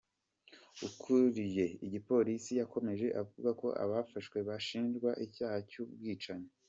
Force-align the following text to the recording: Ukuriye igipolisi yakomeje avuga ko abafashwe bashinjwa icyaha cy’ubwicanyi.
Ukuriye 0.87 1.65
igipolisi 1.85 2.51
yakomeje 2.61 3.07
avuga 3.21 3.49
ko 3.61 3.67
abafashwe 3.83 4.37
bashinjwa 4.47 5.09
icyaha 5.25 5.59
cy’ubwicanyi. 5.69 6.49